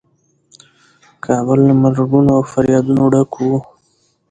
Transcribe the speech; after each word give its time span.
کابل 1.25 1.59
له 1.67 1.73
مرګونو 1.83 2.29
او 2.37 2.41
فریادونو 2.51 3.03
ډک 3.13 3.31
و. 3.45 3.49